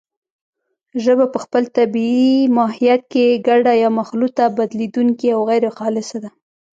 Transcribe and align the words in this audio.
ژبه 1.03 1.25
په 1.33 1.39
خپل 1.43 1.63
طبیعي 1.77 2.35
ماهیت 2.57 3.01
کې 3.11 3.41
ګډه 3.47 3.73
یا 3.83 3.89
مخلوطه، 3.99 4.43
بدلېدونکې 4.57 5.27
او 5.35 5.41
غیرخالصه 5.49 6.17
ده 6.23 6.31